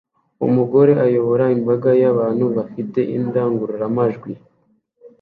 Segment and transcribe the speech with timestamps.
[0.45, 4.31] Umugore ayobora imbaga y'abantu bafite indangururamajwi